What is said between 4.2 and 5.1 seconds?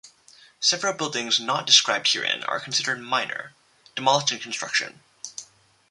in construction.